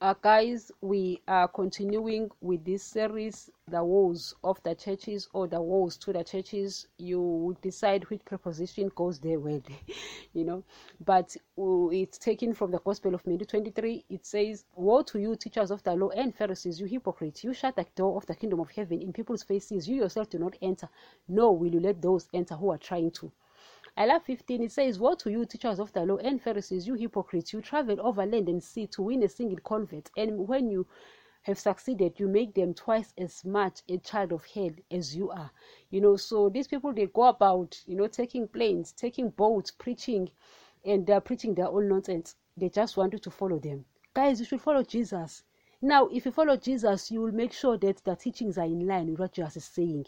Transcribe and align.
uh, 0.00 0.14
guys, 0.22 0.70
we 0.80 1.20
are 1.26 1.48
continuing 1.48 2.30
with 2.40 2.64
this 2.64 2.84
series, 2.84 3.50
The 3.66 3.82
Woes 3.82 4.32
of 4.44 4.62
the 4.62 4.76
Churches 4.76 5.28
or 5.32 5.48
The 5.48 5.60
Woes 5.60 5.96
to 5.98 6.12
the 6.12 6.22
Churches. 6.22 6.86
You 6.98 7.56
decide 7.62 8.08
which 8.08 8.24
preposition 8.24 8.92
goes 8.94 9.18
there 9.18 9.40
well, 9.40 9.60
you 10.34 10.44
know. 10.44 10.62
But 11.04 11.36
uh, 11.58 11.88
it's 11.88 12.16
taken 12.16 12.54
from 12.54 12.70
the 12.70 12.78
Gospel 12.78 13.14
of 13.14 13.26
Matthew 13.26 13.46
23. 13.46 14.04
It 14.08 14.24
says, 14.24 14.64
Woe 14.76 15.02
to 15.02 15.18
you, 15.18 15.34
teachers 15.34 15.72
of 15.72 15.82
the 15.82 15.94
law 15.96 16.10
and 16.10 16.32
Pharisees, 16.32 16.78
you 16.78 16.86
hypocrites! 16.86 17.42
You 17.42 17.52
shut 17.52 17.74
the 17.74 17.86
door 17.96 18.16
of 18.16 18.26
the 18.26 18.36
kingdom 18.36 18.60
of 18.60 18.70
heaven 18.70 19.02
in 19.02 19.12
people's 19.12 19.42
faces. 19.42 19.88
You 19.88 19.96
yourself 19.96 20.30
do 20.30 20.38
not 20.38 20.54
enter, 20.62 20.88
nor 21.26 21.56
will 21.56 21.74
you 21.74 21.80
let 21.80 22.00
those 22.00 22.28
enter 22.32 22.54
who 22.54 22.70
are 22.70 22.78
trying 22.78 23.10
to. 23.12 23.32
I 23.98 24.06
love 24.06 24.22
15. 24.22 24.62
It 24.62 24.70
says, 24.70 25.00
Woe 25.00 25.16
to 25.16 25.28
you, 25.28 25.44
teachers 25.44 25.80
of 25.80 25.92
the 25.92 26.06
law 26.06 26.18
and 26.18 26.40
Pharisees, 26.40 26.86
you 26.86 26.94
hypocrites! 26.94 27.52
You 27.52 27.60
travel 27.60 28.00
over 28.00 28.24
land 28.24 28.48
and 28.48 28.62
sea 28.62 28.86
to 28.86 29.02
win 29.02 29.24
a 29.24 29.28
single 29.28 29.58
convert, 29.64 30.08
and 30.16 30.46
when 30.46 30.70
you 30.70 30.86
have 31.42 31.58
succeeded, 31.58 32.20
you 32.20 32.28
make 32.28 32.54
them 32.54 32.74
twice 32.74 33.12
as 33.18 33.44
much 33.44 33.80
a 33.88 33.98
child 33.98 34.32
of 34.32 34.44
hell 34.44 34.70
as 34.92 35.16
you 35.16 35.30
are. 35.30 35.50
You 35.90 36.00
know, 36.00 36.14
so 36.14 36.48
these 36.48 36.68
people 36.68 36.92
they 36.92 37.06
go 37.06 37.24
about, 37.24 37.76
you 37.86 37.96
know, 37.96 38.06
taking 38.06 38.46
planes, 38.46 38.92
taking 38.92 39.30
boats, 39.30 39.72
preaching, 39.72 40.30
and 40.84 41.04
they're 41.04 41.20
preaching 41.20 41.56
their 41.56 41.66
own 41.66 41.88
nonsense. 41.88 42.36
They 42.56 42.68
just 42.68 42.96
want 42.96 43.14
you 43.14 43.18
to 43.18 43.32
follow 43.32 43.58
them. 43.58 43.84
Guys, 44.14 44.38
you 44.38 44.46
should 44.46 44.60
follow 44.60 44.84
Jesus. 44.84 45.42
Now, 45.80 46.08
if 46.08 46.26
you 46.26 46.32
follow 46.32 46.56
Jesus, 46.56 47.08
you 47.08 47.20
will 47.20 47.30
make 47.30 47.52
sure 47.52 47.78
that 47.78 48.02
the 48.02 48.16
teachings 48.16 48.58
are 48.58 48.64
in 48.64 48.84
line 48.84 49.10
with 49.10 49.20
what 49.20 49.32
Jesus 49.32 49.58
is 49.58 49.64
saying. 49.64 50.06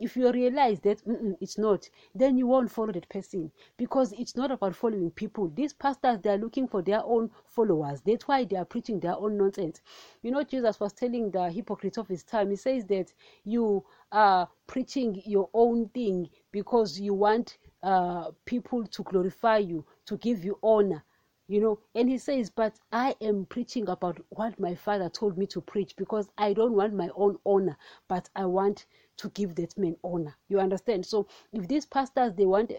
If 0.00 0.16
you 0.16 0.32
realize 0.32 0.80
that 0.80 1.00
it's 1.40 1.56
not, 1.58 1.88
then 2.12 2.36
you 2.36 2.48
won't 2.48 2.72
follow 2.72 2.90
that 2.90 3.08
person 3.08 3.52
because 3.76 4.12
it's 4.14 4.34
not 4.34 4.50
about 4.50 4.74
following 4.74 5.12
people. 5.12 5.46
These 5.48 5.74
pastors, 5.74 6.18
they 6.20 6.30
are 6.30 6.38
looking 6.38 6.66
for 6.66 6.82
their 6.82 7.04
own 7.04 7.30
followers. 7.46 8.00
That's 8.00 8.26
why 8.26 8.44
they 8.44 8.56
are 8.56 8.64
preaching 8.64 8.98
their 8.98 9.16
own 9.16 9.38
nonsense. 9.38 9.80
You 10.22 10.32
know, 10.32 10.42
Jesus 10.42 10.80
was 10.80 10.92
telling 10.92 11.30
the 11.30 11.48
hypocrites 11.50 11.98
of 11.98 12.08
his 12.08 12.24
time, 12.24 12.50
he 12.50 12.56
says 12.56 12.84
that 12.86 13.12
you 13.44 13.84
are 14.10 14.48
preaching 14.66 15.22
your 15.24 15.48
own 15.54 15.88
thing 15.90 16.30
because 16.50 16.98
you 16.98 17.14
want 17.14 17.58
uh, 17.84 18.32
people 18.44 18.88
to 18.88 19.02
glorify 19.04 19.58
you, 19.58 19.84
to 20.06 20.16
give 20.16 20.44
you 20.44 20.58
honor 20.64 21.04
you 21.48 21.60
know 21.60 21.78
and 21.94 22.08
he 22.08 22.18
says 22.18 22.50
but 22.50 22.78
i 22.92 23.14
am 23.20 23.44
preaching 23.46 23.88
about 23.88 24.18
what 24.30 24.58
my 24.60 24.74
father 24.74 25.08
told 25.08 25.36
me 25.36 25.46
to 25.46 25.60
preach 25.60 25.94
because 25.96 26.28
i 26.38 26.52
don't 26.52 26.72
want 26.72 26.94
my 26.94 27.08
own 27.14 27.36
honor 27.44 27.76
but 28.08 28.28
i 28.36 28.44
want 28.44 28.86
to 29.16 29.28
give 29.30 29.54
that 29.54 29.76
man 29.78 29.96
honor. 30.02 30.36
You 30.48 30.58
understand? 30.58 31.04
So 31.06 31.26
if 31.52 31.68
these 31.68 31.86
pastors 31.86 32.32
they 32.34 32.46
want 32.46 32.72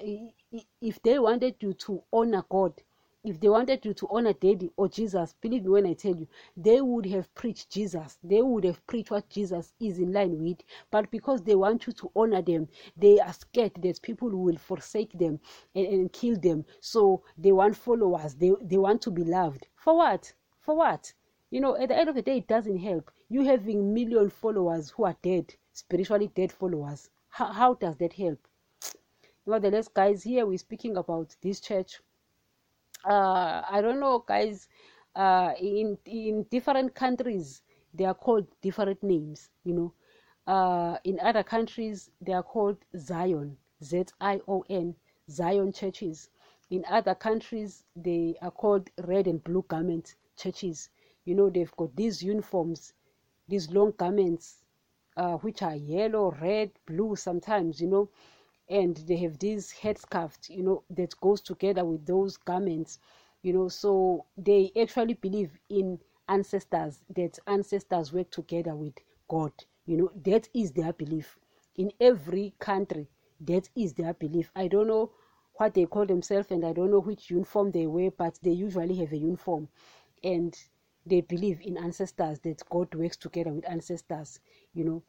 if 0.82 1.02
they 1.04 1.20
wanted 1.20 1.56
you 1.60 1.74
to 1.74 2.04
honor 2.12 2.44
god 2.50 2.74
if 3.24 3.40
they 3.40 3.48
wanted 3.50 3.86
you 3.86 3.94
to 3.94 4.08
honor 4.10 4.34
daddy 4.34 4.70
or 4.76 4.90
jesus 4.90 5.34
believe 5.40 5.64
me 5.64 5.70
when 5.70 5.86
i 5.86 5.94
tell 5.94 6.16
you 6.16 6.28
they 6.58 6.82
would 6.82 7.06
have 7.06 7.34
preached 7.36 7.70
jesus. 7.70 8.18
They 8.24 8.42
would 8.42 8.64
have 8.64 8.86
preached 8.86 9.12
what 9.12 9.30
jesus 9.30 9.74
is 9.80 9.98
in 10.00 10.12
line 10.12 10.38
with. 10.44 10.58
But 10.92 11.10
because 11.10 11.42
they 11.42 11.56
want 11.56 11.88
you 11.88 11.94
to 11.94 12.12
honor 12.16 12.42
them 12.42 12.68
they 12.98 13.20
are 13.20 13.34
scared 13.34 13.74
that 13.82 14.02
people 14.02 14.30
will 14.30 14.58
forsake 14.58 15.18
them 15.18 15.40
and, 15.74 15.88
and 15.88 16.14
kill 16.14 16.38
them. 16.38 16.66
So 16.82 17.24
they 17.38 17.52
want 17.52 17.78
followers. 17.78 18.36
They, 18.36 18.52
they 18.62 18.78
want 18.78 19.02
to 19.04 19.12
be 19.12 19.24
loved. 19.24 19.68
For 19.76 19.96
what? 19.96 20.34
For 20.60 20.76
what? 20.76 21.14
You 21.50 21.62
know 21.62 21.76
at 21.78 21.90
the 21.90 21.98
end 21.98 22.10
of 22.10 22.16
the 22.16 22.22
day 22.22 22.38
it 22.38 22.48
doesn't 22.48 22.78
help. 22.78 23.12
You 23.30 23.44
having 23.44 23.94
million 23.94 24.30
followers 24.30 24.90
who 24.92 25.06
are 25.06 25.16
dead 25.22 25.56
spiritually 25.72 26.32
dead 26.36 26.52
followers 26.52 27.10
how, 27.30 27.52
how 27.52 27.74
does 27.74 27.98
that 27.98 28.14
help? 28.14 28.48
Nevertheless 29.48 29.88
guys 29.88 30.24
here 30.24 30.46
we're 30.46 30.58
speaking 30.58 30.98
about 30.98 31.36
this 31.42 31.60
church 31.60 32.02
uh, 33.04 33.62
I 33.70 33.82
don't 33.82 34.00
know, 34.00 34.20
guys. 34.20 34.68
Uh, 35.16 35.54
in 35.60 35.98
in 36.06 36.44
different 36.50 36.96
countries, 36.96 37.62
they 37.94 38.06
are 38.06 38.16
called 38.16 38.48
different 38.62 39.02
names. 39.04 39.50
You 39.64 39.74
know, 39.74 39.94
uh, 40.48 40.98
in 41.04 41.20
other 41.20 41.44
countries, 41.44 42.10
they 42.22 42.34
are 42.34 42.44
called 42.44 42.78
Zion, 42.98 43.58
Z 43.84 44.06
I 44.20 44.42
O 44.48 44.64
N, 44.70 44.96
Zion 45.30 45.72
churches. 45.72 46.30
In 46.70 46.84
other 46.90 47.14
countries, 47.16 47.84
they 47.96 48.36
are 48.42 48.52
called 48.52 48.90
red 49.04 49.28
and 49.28 49.44
blue 49.44 49.64
garment 49.68 50.16
churches. 50.36 50.90
You 51.26 51.36
know, 51.36 51.50
they've 51.50 51.76
got 51.76 51.96
these 51.96 52.24
uniforms, 52.24 52.94
these 53.48 53.70
long 53.72 53.92
garments, 53.98 54.64
uh, 55.16 55.38
which 55.38 55.62
are 55.62 55.76
yellow, 55.76 56.32
red, 56.42 56.72
blue 56.88 57.16
sometimes. 57.16 57.80
You 57.82 57.88
know, 57.88 58.10
and 58.74 58.98
they 59.08 59.18
have 59.18 59.38
this 59.40 59.72
headscarf 59.72 60.32
you 60.50 60.64
know 60.64 60.84
that 60.90 61.14
goes 61.22 61.42
together 61.42 61.86
with 61.86 62.06
those 62.06 62.38
garments 62.38 63.00
you 63.44 63.54
know. 63.54 63.68
So 63.70 64.26
they 64.38 64.72
actually 64.82 65.14
believe 65.14 65.60
in 65.70 66.00
ancestors 66.28 67.04
that 67.16 67.38
ancestors 67.48 68.12
work 68.12 68.32
together 68.32 68.76
with 68.76 68.96
god 69.30 69.54
you 69.86 69.98
know. 69.98 70.12
That 70.26 70.50
is 70.54 70.72
their 70.72 70.94
belief. 70.94 71.38
In 71.76 71.92
every 72.00 72.54
country 72.60 73.08
that 73.42 73.70
is 73.76 73.94
their 73.94 74.14
belief. 74.14 74.52
I 74.56 74.68
don't 74.68 74.88
know 74.88 75.12
what 75.56 75.76
they 75.76 75.86
call 75.86 76.06
themselves 76.08 76.50
and 76.52 76.66
i 76.66 76.74
don't 76.74 76.90
know 76.92 77.00
which 77.02 77.30
uniform 77.30 77.72
they 77.72 77.86
wear 77.86 78.10
but 78.12 78.40
they 78.42 78.52
usually 78.52 78.96
have 78.96 79.12
a 79.14 79.18
uniform. 79.18 79.68
And 80.24 80.58
they 81.06 81.22
believe 81.22 81.62
in 81.62 81.78
ancestors 81.78 82.40
that 82.40 82.64
god 82.70 82.96
works 82.96 83.18
together 83.18 83.52
with 83.54 83.70
ancestors 83.70 84.40
you 84.74 84.84
know 84.84 85.04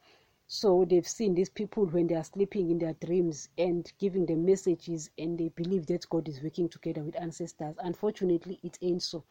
so 0.47 0.85
they've 0.89 1.07
seen 1.09 1.35
these 1.35 1.49
people 1.49 1.87
when 1.87 2.07
they 2.07 2.15
are 2.15 2.25
sleeping 2.25 2.71
in 2.71 2.79
their 2.79 2.95
dreams 2.95 3.49
and 3.59 3.91
giving 3.99 4.27
them 4.27 4.45
messages, 4.45 5.11
and 5.19 5.39
they 5.39 5.49
believe 5.49 5.87
that 5.87 6.09
God 6.09 6.29
is 6.29 6.43
working 6.43 6.69
together 6.69 7.03
with 7.03 7.17
ancestors. 7.17 7.75
Unfortunately, 7.79 8.61
it 8.63 8.79
ain't 8.83 9.03
so. 9.03 9.25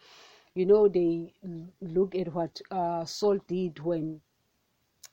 You 0.56 0.66
know, 0.66 0.88
they 0.88 1.34
look 1.82 2.16
at 2.16 2.34
what 2.34 2.62
uh, 2.72 3.06
Saul 3.06 3.40
did 3.48 3.80
when 3.80 4.22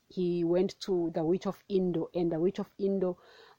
he 0.08 0.44
went 0.44 0.78
to 0.80 1.10
the 1.14 1.24
witch 1.24 1.46
of 1.46 1.62
Endor, 1.70 2.04
and 2.14 2.32
the 2.32 2.40
witch 2.40 2.58
of 2.58 2.68
Endor 2.78 3.14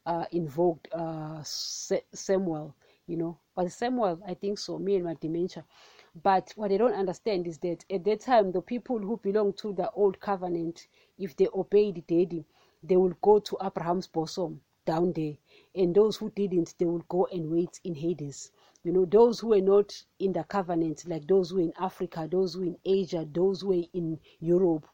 uh, 0.06 0.26
invoked 0.32 0.88
uh, 0.94 1.42
Samuel. 1.44 2.76
You 3.08 3.18
know, 3.18 3.38
but 3.56 3.72
Samuel, 3.72 4.22
I 4.28 4.34
think 4.36 4.60
so. 4.60 4.78
Me 4.78 4.96
and 4.96 5.06
my 5.06 5.16
dementia. 5.20 5.66
But 6.14 6.52
what 6.58 6.72
I 6.72 6.78
don't 6.78 6.94
understand 6.94 7.48
is 7.48 7.60
that 7.60 7.86
at 7.90 8.04
that 8.04 8.20
time, 8.20 8.52
the 8.52 8.62
people 8.62 9.00
who 9.00 9.18
belong 9.18 9.54
to 9.54 9.72
the 9.72 9.90
old 9.92 10.20
covenant, 10.20 10.88
if 11.18 11.36
they 11.38 11.48
obeyed 11.54 12.06
daddy, 12.06 12.46
they 12.84 12.98
will 12.98 13.14
go 13.22 13.40
to 13.40 13.58
Abraham's 13.64 14.08
bosom 14.08 14.62
down 14.86 15.14
there. 15.14 15.38
And 15.74 15.96
those 15.96 16.18
who 16.18 16.30
didn't, 16.32 16.76
they 16.78 16.86
will 16.86 17.06
go 17.08 17.28
and 17.28 17.50
wait 17.50 17.80
in 17.86 17.96
Hades. 17.96 18.52
You 18.84 18.92
know, 18.92 19.06
those 19.06 19.40
who 19.40 19.50
were 19.50 19.62
not 19.62 20.04
in 20.20 20.34
the 20.34 20.44
covenant, 20.44 21.08
like 21.08 21.28
those 21.28 21.52
who 21.52 21.58
were 21.58 21.62
in 21.64 21.74
Africa, 21.80 22.28
those 22.30 22.56
who 22.56 22.60
were 22.62 22.66
in 22.68 22.78
Asia, 22.84 23.26
those 23.32 23.62
who 23.62 23.70
were 23.70 23.84
in 23.94 24.20
Europe, 24.40 24.88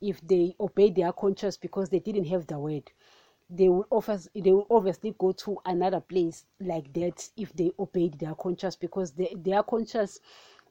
if 0.00 0.20
they 0.26 0.54
obeyed 0.58 0.94
their 0.94 1.12
conscience 1.12 1.56
because 1.58 1.90
they 1.90 1.98
didn't 1.98 2.24
have 2.26 2.46
the 2.46 2.58
word, 2.58 2.90
they 3.50 3.68
will 3.68 3.86
offers 3.90 4.28
they 4.34 4.52
will 4.52 4.66
obviously 4.70 5.14
go 5.18 5.30
to 5.30 5.58
another 5.66 6.00
place 6.00 6.46
like 6.60 6.90
that 6.94 7.28
if 7.36 7.52
they 7.52 7.70
obeyed 7.78 8.18
their 8.18 8.34
conscience 8.34 8.74
because 8.74 9.12
they, 9.12 9.34
their 9.36 9.62
conscience 9.62 10.18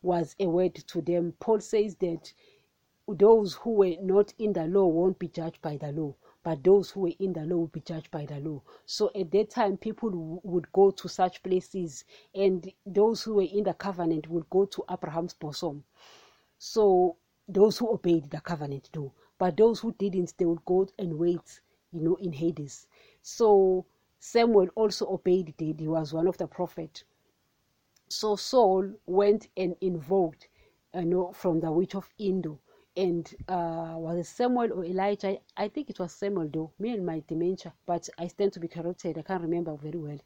was 0.04 0.36
a 0.40 0.46
word 0.48 0.76
to 0.76 1.02
them. 1.02 1.34
Paul 1.40 1.60
says 1.62 1.96
that 1.96 2.32
those 3.08 3.56
who 3.56 3.72
were 3.72 3.96
not 4.02 4.34
in 4.38 4.54
the 4.54 4.66
law 4.68 4.88
won't 4.88 5.20
be 5.20 5.28
judged 5.28 5.62
by 5.62 5.78
the 5.78 5.92
law, 5.92 6.14
but 6.44 6.64
those 6.64 6.92
who 6.92 7.02
were 7.02 7.14
in 7.20 7.34
the 7.34 7.42
law 7.46 7.58
will 7.58 7.68
be 7.68 7.82
judged 7.82 8.12
by 8.12 8.26
the 8.26 8.40
law. 8.40 8.62
So 8.86 9.12
at 9.16 9.32
that 9.32 9.50
time, 9.50 9.78
people 9.78 10.10
w- 10.10 10.40
would 10.44 10.72
go 10.72 10.92
to 10.92 11.10
such 11.10 11.44
places, 11.44 12.06
and 12.36 12.72
those 12.86 13.24
who 13.24 13.36
were 13.36 13.44
in 13.44 13.64
the 13.64 13.74
covenant 13.74 14.30
would 14.30 14.50
go 14.50 14.66
to 14.66 14.84
Abraham's 14.92 15.34
bosom. 15.34 15.84
So 16.58 17.18
those 17.48 17.78
who 17.78 17.92
obeyed 17.92 18.30
the 18.30 18.40
covenant 18.42 18.90
do, 18.94 19.12
but 19.38 19.58
those 19.58 19.80
who 19.82 19.94
didn't, 19.94 20.34
they 20.38 20.46
would 20.46 20.64
go 20.66 20.88
and 20.98 21.20
wait, 21.20 21.60
you 21.92 22.02
know, 22.02 22.16
in 22.16 22.32
Hades. 22.34 22.88
So 23.22 23.86
Samuel 24.20 24.70
also 24.76 25.08
obeyed 25.12 25.54
it. 25.58 25.80
He 25.80 25.88
was 25.88 26.14
one 26.14 26.28
of 26.28 26.38
the 26.38 26.48
prophets. 26.48 27.04
So 28.14 28.36
Saul 28.36 28.94
went 29.06 29.48
and 29.58 29.76
invoked, 29.82 30.48
you 30.94 31.06
know, 31.06 31.32
from 31.34 31.60
the 31.60 31.72
witch 31.72 31.96
of 31.96 32.08
Endor. 32.20 32.56
And 32.96 33.28
uh, 33.48 33.96
was 33.98 34.20
it 34.20 34.26
Samuel 34.28 34.72
or 34.74 34.86
Elijah? 34.86 35.40
I 35.58 35.68
think 35.68 35.90
it 35.90 36.00
was 36.00 36.14
Samuel, 36.14 36.48
though. 36.54 36.72
Me 36.78 36.92
and 36.92 37.06
my 37.06 37.24
dementia, 37.28 37.74
but 37.88 38.08
I 38.20 38.28
stand 38.28 38.54
to 38.54 38.60
be 38.60 38.68
corrupted. 38.68 39.18
I 39.18 39.24
can't 39.24 39.42
remember 39.42 39.76
very 39.76 39.98
well. 39.98 40.20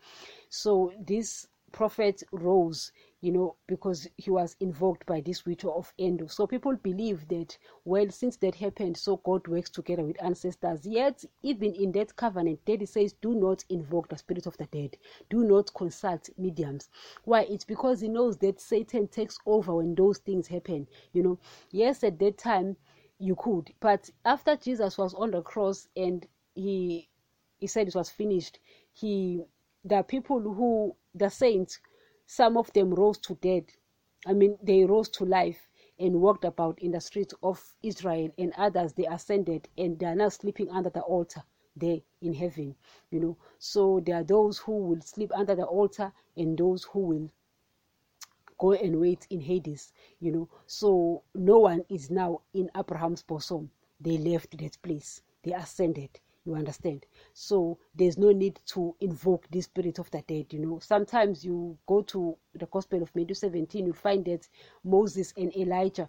So 0.50 0.92
this 1.00 1.48
prophet 1.78 2.24
rose 2.32 2.92
you 3.22 3.32
know, 3.32 3.56
because 3.68 4.08
he 4.18 4.30
was 4.30 4.56
invoked 4.60 5.06
by 5.08 5.22
this 5.22 5.46
witch 5.46 5.66
of 5.66 5.92
Endor. 5.98 6.28
So 6.28 6.46
people 6.46 6.76
believe 6.76 7.28
that, 7.30 7.58
well, 7.84 8.10
since 8.12 8.38
that 8.38 8.54
happened, 8.54 8.96
so 8.96 9.18
God 9.18 9.48
works 9.48 9.72
together 9.72 10.04
with 10.04 10.22
ancestors. 10.22 10.86
Yet, 10.86 11.26
even 11.42 11.74
in 11.74 11.92
that 11.94 12.16
covenant, 12.16 12.64
Daddy 12.66 12.86
says, 12.86 13.14
do 13.14 13.34
not 13.34 13.66
invoke 13.70 14.08
the 14.10 14.18
spirit 14.18 14.46
of 14.46 14.56
the 14.58 14.66
dead. 14.66 14.98
Do 15.32 15.44
not 15.44 15.74
consult 15.74 16.30
mediums. 16.38 16.90
Why? 17.24 17.42
It's 17.44 17.66
because 17.66 18.02
he 18.02 18.08
knows 18.08 18.38
that 18.38 18.62
Satan 18.62 19.08
takes 19.08 19.40
over 19.48 19.76
when 19.76 19.96
those 19.96 20.20
things 20.20 20.48
happen. 20.48 20.88
You 21.14 21.24
know, 21.24 21.40
yes, 21.72 22.04
at 22.04 22.20
that 22.20 22.38
time 22.38 22.78
you 23.18 23.36
could, 23.36 23.74
but 23.80 24.12
after 24.26 24.56
Jesus 24.56 24.96
was 24.96 25.16
on 25.16 25.32
the 25.32 25.42
cross 25.42 25.88
and 25.96 26.28
he 26.54 27.10
he 27.60 27.66
said 27.66 27.88
it 27.88 27.96
was 27.96 28.12
finished, 28.12 28.60
he 28.94 29.42
the 29.84 30.04
people 30.04 30.40
who 30.40 30.96
the 31.18 31.30
saints 31.30 31.80
some 32.26 32.58
of 32.58 32.72
them 32.74 32.94
rose 32.94 33.18
to 33.20 33.36
dead. 33.36 33.66
I 34.26 34.34
mean, 34.34 34.58
they 34.62 34.86
rose 34.86 35.10
to 35.10 35.26
life. 35.26 35.70
and 36.00 36.22
walked 36.22 36.46
about 36.46 36.78
in 36.80 36.92
the 36.92 37.02
streets 37.02 37.34
of 37.42 37.76
Israel, 37.82 38.30
and 38.38 38.54
others 38.58 38.94
they 38.94 39.06
ascended 39.06 39.68
and 39.78 39.98
they 39.98 40.06
are 40.06 40.16
now 40.16 40.30
sleeping 40.30 40.70
under 40.70 40.90
the 40.92 41.02
altar 41.02 41.44
there 41.76 42.00
in 42.22 42.34
heaven. 42.34 42.76
You 43.10 43.20
know, 43.20 43.38
so 43.58 44.00
there 44.06 44.18
are 44.18 44.24
those 44.24 44.60
who 44.60 44.78
will 44.78 45.02
sleep 45.02 45.32
under 45.34 45.56
the 45.56 45.66
altar 45.66 46.14
and 46.36 46.58
those 46.58 46.84
who 46.84 47.00
will 47.00 47.32
go 48.60 48.74
and 48.74 49.00
wait 49.00 49.26
in 49.30 49.42
Hades, 49.42 49.92
you 50.20 50.32
know. 50.32 50.50
So 50.66 51.24
no 51.34 51.60
one 51.60 51.84
is 51.90 52.10
now 52.12 52.42
in 52.54 52.70
Abraham's 52.76 53.24
bosom. 53.24 53.72
They 54.00 54.18
left 54.18 54.58
that 54.58 54.78
place, 54.82 55.22
they 55.44 55.54
ascended. 55.54 56.20
You 56.48 56.56
understand? 56.56 57.06
So 57.34 57.78
there's 57.94 58.18
no 58.18 58.32
need 58.32 58.62
to 58.68 58.96
invoke 59.02 59.50
the 59.52 59.60
spirit 59.60 60.00
of 60.00 60.10
the 60.12 60.22
dead. 60.22 60.54
You 60.54 60.60
know, 60.60 60.80
sometimes 60.80 61.44
you 61.44 61.78
go 61.86 62.04
to 62.04 62.38
the 62.56 62.68
Gospel 62.68 63.04
of 63.04 63.14
Matthew 63.14 63.36
17, 63.36 63.86
you 63.86 63.92
find 63.92 64.24
that 64.24 64.48
Moses 64.82 65.34
and 65.36 65.54
Elijah 65.58 66.08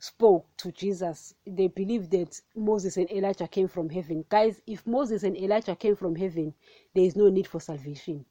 spoke 0.00 0.44
to 0.56 0.72
Jesus. 0.72 1.36
They 1.46 1.68
believe 1.68 2.10
that 2.10 2.40
Moses 2.56 2.96
and 2.96 3.08
Elijah 3.12 3.46
came 3.46 3.68
from 3.68 3.88
heaven. 3.88 4.24
Guys, 4.28 4.60
if 4.66 4.84
Moses 4.88 5.22
and 5.22 5.36
Elijah 5.36 5.76
came 5.76 5.94
from 5.94 6.16
heaven, 6.16 6.52
there 6.92 7.04
is 7.04 7.14
no 7.14 7.28
need 7.28 7.46
for 7.46 7.60
salvation. 7.60 8.24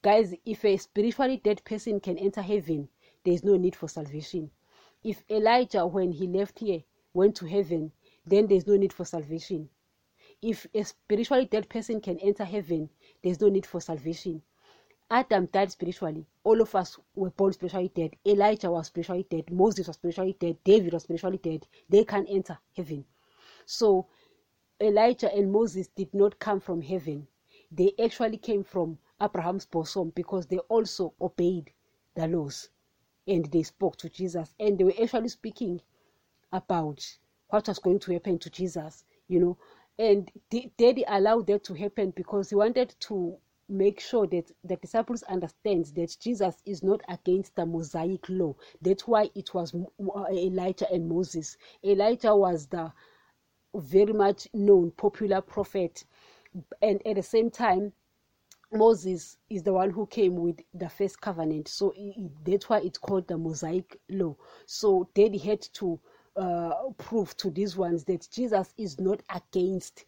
Guys, 0.00 0.34
if 0.46 0.64
a 0.64 0.78
spiritually 0.78 1.36
dead 1.44 1.62
person 1.64 2.00
can 2.00 2.16
enter 2.16 2.40
heaven, 2.40 2.88
there 3.26 3.34
is 3.34 3.44
no 3.44 3.58
need 3.58 3.76
for 3.76 3.88
salvation. 3.88 4.50
If 5.04 5.22
Elijah, 5.28 5.86
when 5.86 6.12
he 6.12 6.26
left 6.26 6.60
here, 6.60 6.82
went 7.12 7.36
to 7.36 7.46
heaven, 7.46 7.92
then 8.24 8.46
there's 8.46 8.66
no 8.66 8.76
need 8.76 8.94
for 8.94 9.04
salvation. 9.04 9.68
If 10.40 10.66
a 10.74 10.84
spiritually 10.84 11.46
dead 11.46 11.68
person 11.68 12.00
can 12.00 12.18
enter 12.20 12.44
heaven, 12.44 12.90
there's 13.22 13.40
no 13.40 13.48
need 13.48 13.66
for 13.66 13.80
salvation. 13.80 14.42
Adam 15.10 15.46
died 15.46 15.72
spiritually. 15.72 16.26
All 16.44 16.60
of 16.60 16.74
us 16.74 16.98
were 17.14 17.30
born 17.30 17.52
spiritually 17.54 17.90
dead. 17.94 18.14
Elijah 18.26 18.70
was 18.70 18.88
spiritually 18.88 19.26
dead. 19.30 19.50
Moses 19.50 19.86
was 19.86 19.96
spiritually 19.96 20.36
dead. 20.38 20.58
David 20.64 20.92
was 20.92 21.04
spiritually 21.04 21.38
dead. 21.38 21.66
They 21.88 22.04
can't 22.04 22.28
enter 22.28 22.58
heaven. 22.76 23.04
So 23.64 24.06
Elijah 24.80 25.34
and 25.34 25.50
Moses 25.50 25.88
did 25.88 26.12
not 26.14 26.38
come 26.38 26.60
from 26.60 26.82
heaven. 26.82 27.26
They 27.72 27.92
actually 28.02 28.36
came 28.36 28.62
from 28.62 28.98
Abraham's 29.20 29.66
bosom 29.66 30.10
because 30.14 30.46
they 30.46 30.58
also 30.58 31.14
obeyed 31.20 31.72
the 32.14 32.28
laws 32.28 32.68
and 33.26 33.44
they 33.46 33.62
spoke 33.62 33.96
to 33.96 34.08
Jesus 34.08 34.54
and 34.60 34.78
they 34.78 34.84
were 34.84 34.94
actually 35.02 35.28
speaking 35.28 35.80
about 36.52 37.16
what 37.48 37.66
was 37.66 37.78
going 37.78 37.98
to 38.00 38.12
happen 38.12 38.38
to 38.38 38.50
Jesus, 38.50 39.04
you 39.26 39.40
know. 39.40 39.58
And 39.98 40.30
Daddy 40.78 41.04
allowed 41.08 41.48
that 41.48 41.64
to 41.64 41.74
happen 41.74 42.12
because 42.14 42.50
he 42.50 42.56
wanted 42.56 42.94
to 43.00 43.36
make 43.68 44.00
sure 44.00 44.26
that 44.28 44.50
the 44.64 44.76
disciples 44.76 45.22
understand 45.24 45.86
that 45.96 46.16
Jesus 46.20 46.54
is 46.64 46.82
not 46.82 47.00
against 47.08 47.54
the 47.56 47.66
Mosaic 47.66 48.28
law. 48.28 48.54
That's 48.80 49.06
why 49.06 49.28
it 49.34 49.52
was 49.52 49.74
Elijah 50.32 50.90
and 50.90 51.08
Moses. 51.08 51.56
Elijah 51.84 52.34
was 52.34 52.66
the 52.66 52.92
very 53.74 54.12
much 54.12 54.48
known 54.54 54.92
popular 54.92 55.40
prophet, 55.40 56.04
and 56.80 57.06
at 57.06 57.16
the 57.16 57.22
same 57.22 57.50
time, 57.50 57.92
Moses 58.72 59.36
is 59.50 59.62
the 59.62 59.72
one 59.72 59.90
who 59.90 60.06
came 60.06 60.36
with 60.36 60.60
the 60.74 60.88
first 60.88 61.20
covenant. 61.20 61.68
So 61.68 61.94
that's 62.44 62.68
why 62.68 62.80
it's 62.80 62.98
called 62.98 63.26
the 63.26 63.36
Mosaic 63.36 63.98
law. 64.10 64.36
So 64.66 65.08
Daddy 65.14 65.38
had 65.38 65.62
to 65.74 65.98
uh, 66.38 66.74
prove 66.98 67.36
to 67.38 67.50
these 67.50 67.76
ones 67.76 68.04
that 68.04 68.28
Jesus 68.30 68.72
is 68.78 69.00
not 69.00 69.22
against 69.34 70.04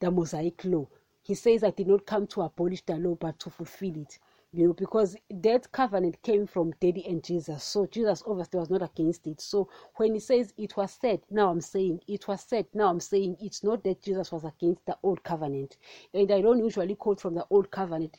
the 0.00 0.10
Mosaic 0.10 0.64
law. 0.64 0.86
He 1.22 1.34
says, 1.34 1.64
I 1.64 1.70
did 1.70 1.88
not 1.88 2.06
come 2.06 2.26
to 2.28 2.42
abolish 2.42 2.82
the 2.82 2.96
law, 2.96 3.16
but 3.16 3.38
to 3.40 3.50
fulfill 3.50 3.96
it. 3.96 4.18
You 4.52 4.68
know, 4.68 4.72
because 4.74 5.16
that 5.30 5.72
covenant 5.72 6.22
came 6.22 6.46
from 6.46 6.74
Daddy 6.80 7.04
and 7.08 7.24
Jesus. 7.24 7.64
So 7.64 7.86
Jesus 7.86 8.22
obviously 8.24 8.60
was 8.60 8.70
not 8.70 8.82
against 8.82 9.26
it. 9.26 9.40
So 9.40 9.68
when 9.96 10.14
he 10.14 10.20
says 10.20 10.54
it 10.56 10.76
was 10.76 10.96
said, 11.00 11.22
now 11.30 11.50
I'm 11.50 11.60
saying 11.60 12.00
it 12.06 12.28
was 12.28 12.42
said, 12.42 12.66
now 12.72 12.88
I'm 12.88 13.00
saying 13.00 13.38
it's 13.40 13.64
not 13.64 13.82
that 13.82 14.02
Jesus 14.02 14.30
was 14.30 14.44
against 14.44 14.86
the 14.86 14.96
old 15.02 15.24
covenant. 15.24 15.76
And 16.12 16.30
I 16.30 16.40
don't 16.40 16.60
usually 16.60 16.94
quote 16.94 17.20
from 17.20 17.34
the 17.34 17.46
old 17.50 17.72
covenant 17.72 18.18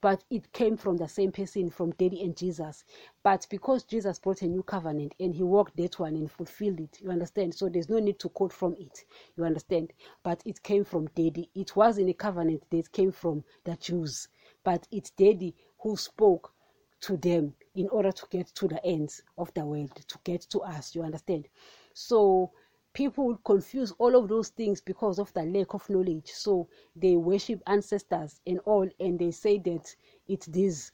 but 0.00 0.22
it 0.30 0.52
came 0.52 0.76
from 0.76 0.96
the 0.96 1.08
same 1.08 1.32
person 1.32 1.70
from 1.70 1.90
daddy 1.92 2.22
and 2.22 2.36
jesus. 2.36 2.84
But 3.22 3.46
because 3.50 3.84
jesus 3.84 4.18
brought 4.18 4.42
a 4.42 4.46
new 4.46 4.62
covenant 4.62 5.14
and 5.18 5.34
he 5.34 5.42
walked 5.42 5.76
that 5.76 5.98
one 5.98 6.14
and 6.14 6.30
fulfilled 6.30 6.80
it 6.80 6.98
you 7.00 7.10
understand? 7.10 7.54
So 7.54 7.68
there's 7.68 7.88
no 7.88 7.98
need 7.98 8.18
to 8.20 8.28
quote 8.28 8.52
from 8.52 8.74
it 8.78 9.04
you 9.36 9.44
understand? 9.44 9.92
But 10.22 10.42
it 10.44 10.62
came 10.62 10.84
from 10.84 11.08
daddy. 11.14 11.50
It 11.54 11.74
was 11.76 11.98
in 11.98 12.08
a 12.08 12.14
covenant 12.14 12.64
that 12.70 12.92
came 12.92 13.12
from 13.12 13.44
the 13.64 13.76
jews 13.76 14.28
but 14.64 14.86
it's 14.90 15.10
daddy 15.10 15.54
who 15.80 15.96
spoke 15.96 16.52
to 17.00 17.16
them 17.16 17.54
in 17.74 17.88
order 17.90 18.10
to 18.10 18.26
get 18.30 18.48
to 18.48 18.66
the 18.66 18.84
ends 18.84 19.22
of 19.36 19.52
the 19.54 19.64
world 19.64 19.94
to 20.06 20.18
get 20.24 20.42
to 20.42 20.60
us 20.60 20.94
you 20.94 21.02
understand? 21.02 21.48
So 21.94 22.52
people 22.98 23.38
confuse 23.44 23.92
all 24.00 24.16
of 24.16 24.26
those 24.26 24.48
things 24.48 24.80
because 24.80 25.20
of 25.20 25.32
the 25.32 25.42
lack 25.44 25.72
of 25.72 25.88
knowledge 25.88 26.32
so 26.32 26.68
they 26.96 27.14
worship 27.14 27.62
ancestors 27.68 28.40
and 28.44 28.58
all 28.64 28.88
and 28.98 29.20
they 29.20 29.30
say 29.30 29.56
that 29.56 29.94
it's 30.26 30.46
this 30.46 30.90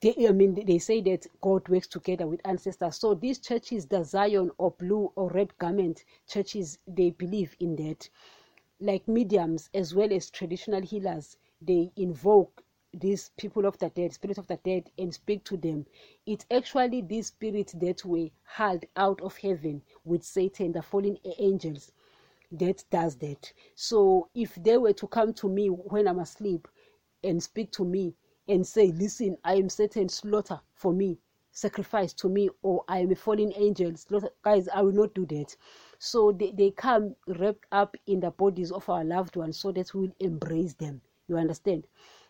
they, 0.00 0.26
I 0.28 0.32
mean, 0.32 0.64
they 0.66 0.78
say 0.78 1.02
that 1.02 1.26
God 1.42 1.68
works 1.68 1.86
together 1.86 2.26
with 2.26 2.40
ancestors. 2.44 2.96
So 2.96 3.14
these 3.14 3.38
churches, 3.38 3.86
the 3.86 4.02
Zion 4.02 4.50
or 4.58 4.72
blue 4.72 5.12
or 5.14 5.30
red 5.30 5.56
garment 5.58 6.04
churches, 6.26 6.78
they 6.88 7.10
believe 7.10 7.54
in 7.60 7.76
that. 7.76 8.08
Like 8.80 9.06
mediums 9.06 9.70
as 9.74 9.94
well 9.94 10.12
as 10.12 10.28
traditional 10.30 10.82
healers, 10.82 11.36
they 11.62 11.92
invoke 11.96 12.64
these 12.98 13.30
people 13.36 13.66
of 13.66 13.78
the 13.78 13.90
dead, 13.90 14.12
spirit 14.12 14.38
of 14.38 14.46
the 14.46 14.56
dead, 14.64 14.90
and 14.98 15.12
speak 15.12 15.44
to 15.44 15.56
them. 15.56 15.86
It's 16.26 16.46
actually 16.50 17.02
these 17.02 17.28
spirits 17.28 17.74
that 17.74 18.04
were 18.04 18.28
hauled 18.44 18.84
out 18.96 19.20
of 19.20 19.36
heaven 19.36 19.82
with 20.04 20.24
Satan, 20.24 20.72
the 20.72 20.82
fallen 20.82 21.18
angels, 21.38 21.92
that 22.52 22.84
does 22.90 23.16
that. 23.16 23.52
So 23.74 24.28
if 24.34 24.54
they 24.56 24.78
were 24.78 24.92
to 24.94 25.06
come 25.08 25.34
to 25.34 25.48
me 25.48 25.68
when 25.68 26.08
I'm 26.08 26.20
asleep 26.20 26.68
and 27.24 27.42
speak 27.42 27.70
to 27.72 27.84
me 27.84 28.14
and 28.48 28.66
say, 28.66 28.92
Listen, 28.92 29.36
I 29.44 29.54
am 29.54 29.68
Satan, 29.68 30.08
slaughter 30.08 30.60
for 30.74 30.92
me, 30.92 31.18
sacrifice 31.50 32.12
to 32.14 32.28
me, 32.28 32.48
or 32.62 32.84
I 32.88 33.00
am 33.00 33.10
a 33.12 33.16
fallen 33.16 33.52
angel, 33.56 33.94
slaughter. 33.96 34.30
guys, 34.42 34.68
I 34.68 34.82
will 34.82 34.92
not 34.92 35.14
do 35.14 35.26
that. 35.26 35.56
So 35.98 36.32
they, 36.32 36.52
they 36.52 36.70
come 36.70 37.16
wrapped 37.26 37.66
up 37.72 37.96
in 38.06 38.20
the 38.20 38.30
bodies 38.30 38.70
of 38.72 38.88
our 38.88 39.04
loved 39.04 39.36
ones 39.36 39.58
so 39.58 39.72
that 39.72 39.94
we'll 39.94 40.12
embrace 40.20 40.74
them. 40.74 41.00
You 41.28 41.38
understand? 41.38 41.86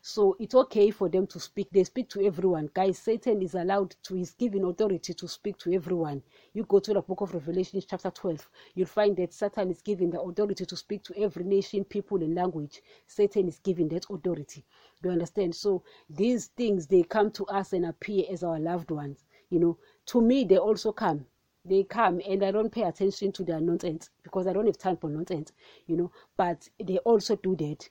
So 0.08 0.37
it's 0.38 0.55
okay 0.55 0.93
for 0.93 1.08
them 1.08 1.26
to 1.26 1.41
speak. 1.41 1.69
They 1.73 1.82
speak 1.82 2.08
to 2.11 2.25
everyone. 2.25 2.70
Guys, 2.73 2.97
Satan 2.97 3.43
is 3.43 3.56
allowed 3.56 3.97
to, 4.05 4.14
he's 4.14 4.35
given 4.35 4.64
authority 4.64 5.12
to 5.12 5.26
speak 5.26 5.58
to 5.58 5.73
everyone. 5.75 6.23
You 6.53 6.62
go 6.62 6.79
to 6.79 6.94
the 6.94 7.00
book 7.00 7.23
of 7.23 7.35
Revelation, 7.35 7.82
chapter 7.85 8.12
12, 8.12 8.49
you'll 8.76 8.87
find 8.87 9.16
that 9.16 9.35
Satan 9.35 9.69
is 9.69 9.83
given 9.83 10.11
the 10.11 10.21
authority 10.21 10.64
to 10.64 10.76
speak 10.76 11.02
to 11.02 11.21
every 11.21 11.42
nation, 11.42 11.83
people, 11.83 12.23
and 12.23 12.37
language. 12.37 12.83
Satan 13.09 13.49
is 13.49 13.59
given 13.59 13.88
that 13.88 14.07
authority. 14.09 14.64
Do 15.02 15.09
you 15.09 15.12
understand? 15.14 15.57
So 15.57 15.83
these 16.09 16.47
things, 16.57 16.87
they 16.87 17.02
come 17.02 17.33
to 17.33 17.45
us 17.47 17.73
and 17.73 17.85
appear 17.87 18.26
as 18.30 18.45
our 18.45 18.61
loved 18.61 18.92
ones. 18.92 19.25
You 19.50 19.59
know, 19.59 19.78
to 20.07 20.21
me, 20.21 20.45
they 20.45 20.59
also 20.59 20.92
come 20.92 21.26
they 21.69 21.83
come 21.83 22.21
and 22.26 22.45
I 22.45 22.52
don't 22.52 22.71
pay 22.71 22.83
attention 22.83 23.33
to 23.33 23.42
their 23.42 23.61
nonsense 23.61 24.11
because 24.23 24.47
I 24.47 24.52
don't 24.52 24.66
have 24.66 24.78
time 24.78 24.97
for 24.97 25.11
nonsense, 25.11 25.52
you 25.87 25.97
know. 25.97 26.12
But 26.37 26.69
they 26.78 26.99
also 26.99 27.35
do 27.37 27.57
that 27.57 27.88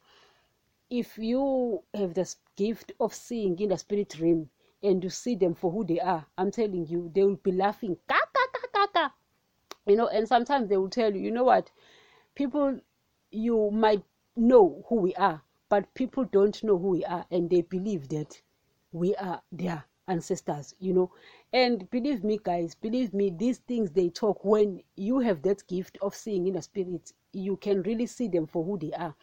if 0.90 1.18
you 1.18 1.84
have 1.94 2.14
the 2.14 2.36
gift 2.56 2.92
of 3.00 3.14
seeing 3.14 3.60
in 3.60 3.70
the 3.70 3.78
spirit 3.78 4.20
realm 4.20 4.50
and 4.84 5.04
you 5.04 5.10
see 5.10 5.36
them 5.36 5.56
for 5.56 5.72
who 5.72 5.84
they 5.84 6.00
are, 6.00 6.26
I'm 6.38 6.52
telling 6.52 6.86
you, 6.86 7.12
they 7.14 7.24
will 7.24 7.38
be 7.38 7.52
laughing. 7.52 7.98
Ka, 8.08 8.20
ka, 8.34 8.68
ka, 8.74 8.88
ka, 8.94 9.14
You 9.88 9.96
know, 9.96 10.08
and 10.08 10.28
sometimes 10.28 10.70
they 10.70 10.78
will 10.78 10.90
tell 10.90 11.14
you, 11.14 11.22
you 11.22 11.32
know 11.32 11.44
what, 11.44 11.72
people, 12.36 12.80
you 13.32 13.72
might 13.72 14.04
know 14.36 14.86
who 14.88 14.96
we 14.96 15.16
are, 15.16 15.42
but 15.70 15.94
people 15.94 16.26
don't 16.26 16.64
know 16.64 16.78
who 16.78 16.90
we 16.90 17.06
are, 17.06 17.26
and 17.32 17.50
they 17.50 17.62
believe 17.62 18.10
that 18.10 18.42
we 18.92 19.16
are 19.16 19.42
their 19.52 19.86
ancestors, 20.08 20.76
you 20.80 20.94
know. 20.94 21.12
And 21.54 21.90
believe 21.90 22.24
me, 22.24 22.40
guys, 22.44 22.76
believe 22.76 23.14
me, 23.14 23.30
these 23.30 23.60
things 23.60 23.92
they 23.92 24.10
talk 24.10 24.44
when 24.44 24.82
you 24.96 25.20
have 25.20 25.42
that 25.44 25.66
gift 25.68 25.98
of 26.02 26.16
seeing 26.16 26.48
in 26.48 26.54
the 26.54 26.62
spirit, 26.62 27.14
you 27.34 27.58
can 27.58 27.82
really 27.84 28.06
see 28.06 28.28
them 28.28 28.46
for 28.48 28.64
who 28.64 28.78
they 28.78 28.92
are. 28.94 29.16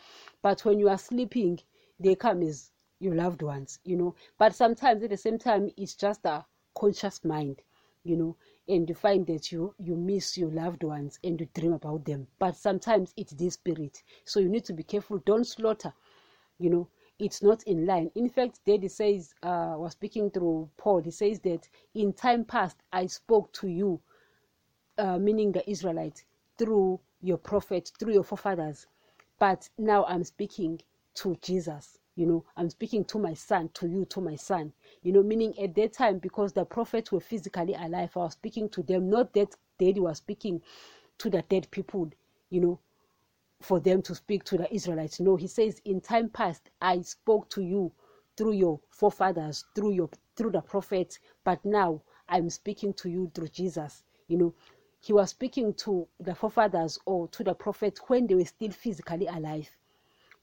But 0.43 0.65
when 0.65 0.79
you 0.79 0.89
are 0.89 0.99
sleeping, 0.99 1.61
they 1.99 2.15
come 2.15 2.43
as 2.43 2.73
your 2.99 3.15
loved 3.15 3.43
ones, 3.43 3.79
you 3.85 3.97
know. 3.97 4.15
But 4.39 4.55
sometimes 4.55 5.03
at 5.03 5.11
the 5.11 5.17
same 5.17 5.39
time, 5.39 5.71
it's 5.77 5.95
just 5.95 6.25
a 6.25 6.45
conscious 6.75 7.25
mind, 7.25 7.63
you 8.05 8.17
know, 8.17 8.37
and 8.69 8.89
you 8.89 8.95
find 8.95 9.27
that 9.27 9.53
you 9.53 9.75
you 9.79 9.97
miss 9.97 10.37
your 10.39 10.51
loved 10.51 10.83
ones 10.85 11.19
and 11.25 11.41
you 11.41 11.49
dream 11.55 11.73
about 11.73 12.05
them. 12.05 12.27
But 12.39 12.57
sometimes 12.57 13.13
it's 13.17 13.33
this 13.33 13.55
spirit, 13.55 14.03
so 14.25 14.41
you 14.41 14.49
need 14.49 14.65
to 14.67 14.73
be 14.73 14.83
careful. 14.83 15.19
Don't 15.19 15.47
slaughter, 15.47 15.93
you 16.59 16.71
know. 16.71 16.89
It's 17.23 17.43
not 17.43 17.63
in 17.65 17.87
line. 17.87 18.11
In 18.17 18.29
fact, 18.29 18.61
Daddy 18.67 18.89
says, 18.89 19.35
uh, 19.45 19.77
was 19.79 19.93
speaking 19.93 20.31
through 20.31 20.71
Paul. 20.79 21.03
He 21.03 21.13
says 21.13 21.41
that 21.43 21.69
in 21.95 22.13
time 22.15 22.45
past 22.45 22.79
I 22.93 23.07
spoke 23.07 23.53
to 23.55 23.69
you, 23.69 24.01
uh, 24.99 25.19
meaning 25.19 25.53
the 25.53 25.69
Israelites, 25.71 26.25
through 26.59 27.01
your 27.23 27.39
prophet, 27.39 27.93
through 27.99 28.15
your 28.15 28.25
forefathers. 28.25 28.87
But 29.41 29.69
now 29.79 30.05
I'm 30.07 30.25
speaking 30.25 30.81
to 31.17 31.37
Jesus. 31.43 31.99
You 32.17 32.27
know, 32.27 32.45
I'm 32.57 32.71
speaking 32.71 33.05
to 33.07 33.19
my 33.19 33.35
son, 33.35 33.71
to 33.75 33.89
you, 33.89 34.05
to 34.07 34.21
my 34.21 34.37
son. 34.37 34.73
you 35.03 35.13
know, 35.13 35.23
meaning 35.23 35.59
at 35.61 35.75
that 35.77 35.95
time, 35.95 36.19
because 36.19 36.53
the 36.55 36.65
prophets 36.67 37.13
were 37.13 37.21
physically 37.21 37.75
alive, 37.75 38.13
I 38.17 38.21
was 38.21 38.35
speaking 38.35 38.69
to 38.71 38.83
them, 38.83 39.11
not 39.11 39.33
that 39.35 39.57
daddy 39.79 40.01
was 40.01 40.19
speaking 40.19 40.63
to 41.19 41.31
the 41.31 41.43
dead 41.49 41.69
people, 41.71 42.11
you 42.51 42.61
know, 42.61 42.81
for 43.63 43.81
them 43.81 44.03
to 44.03 44.15
speak 44.15 44.45
to 44.45 44.57
the 44.57 44.73
Israelites. 44.75 45.21
No, 45.21 45.37
he 45.37 45.47
says, 45.47 45.81
in 45.85 46.01
time 46.01 46.29
past, 46.29 46.71
I 46.81 47.01
spoke 47.03 47.49
to 47.51 47.63
you 47.63 47.93
through 48.37 48.53
your 48.53 48.81
forefathers, 48.91 49.65
through 49.75 49.93
your 49.93 50.09
through 50.37 50.53
the 50.53 50.63
prophets, 50.63 51.19
but 51.45 51.65
now 51.65 52.03
I'm 52.29 52.49
speaking 52.49 52.95
to 52.95 53.11
you 53.11 53.31
through 53.35 53.49
Jesus. 53.49 54.05
You 54.29 54.39
know, 54.39 54.55
he 55.01 55.13
was 55.13 55.31
speaking 55.31 55.75
to 55.75 56.09
the 56.21 56.35
forefathers 56.35 56.99
or 57.05 57.29
to 57.29 57.45
the 57.45 57.55
prophets 57.55 58.01
when 58.07 58.27
they 58.27 58.35
were 58.35 58.45
still 58.45 58.71
physically 58.71 59.27
alive. 59.27 59.69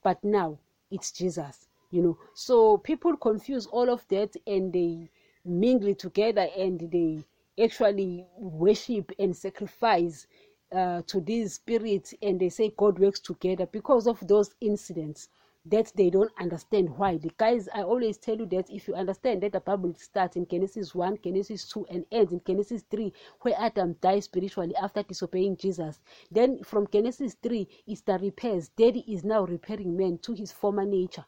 But 0.02 0.22
now 0.22 0.58
it's 0.90 1.10
Jesus, 1.12 1.68
you 1.90 2.02
know. 2.02 2.18
So 2.34 2.78
people 2.78 3.16
confuse 3.16 3.66
all 3.66 3.90
of 3.90 4.06
that 4.08 4.36
and 4.46 4.72
they 4.72 5.10
mingle 5.44 5.94
together 5.94 6.46
and 6.56 6.80
they 6.92 7.24
actually 7.62 8.26
worship 8.36 9.12
and 9.18 9.36
sacrifice 9.36 10.26
uh, 10.72 11.02
to 11.06 11.20
these 11.20 11.54
spirits 11.54 12.14
and 12.22 12.40
they 12.40 12.48
say 12.48 12.72
God 12.76 12.98
works 12.98 13.20
together 13.20 13.66
because 13.66 14.06
of 14.06 14.26
those 14.26 14.54
incidents 14.60 15.28
that 15.66 15.92
they 15.94 16.08
don't 16.08 16.32
understand 16.40 16.88
why. 16.96 17.18
The 17.18 17.30
guys, 17.36 17.68
I 17.74 17.82
always 17.82 18.16
tell 18.16 18.36
you 18.36 18.46
that 18.46 18.70
if 18.70 18.88
you 18.88 18.94
understand 18.94 19.42
that 19.42 19.52
the 19.52 19.60
Bible 19.60 19.94
starts 19.98 20.36
in 20.36 20.46
Genesis 20.46 20.94
1, 20.94 21.18
Genesis 21.22 21.68
2, 21.68 21.86
and 21.90 22.06
ends 22.10 22.32
in 22.32 22.40
Genesis 22.46 22.82
3, 22.90 23.12
where 23.42 23.54
Adam 23.58 23.96
dies 24.00 24.24
spiritually 24.24 24.74
after 24.76 25.02
disobeying 25.02 25.56
Jesus, 25.56 26.00
then 26.30 26.62
from 26.64 26.86
Genesis 26.90 27.36
3 27.42 27.68
is 27.86 28.00
the 28.02 28.18
repairs. 28.18 28.70
Daddy 28.70 29.04
is 29.06 29.22
now 29.22 29.44
repairing 29.44 29.96
man 29.96 30.18
to 30.18 30.32
his 30.32 30.50
former 30.50 30.86
nature 30.86 31.26